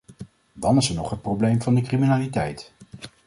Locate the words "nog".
0.95-1.09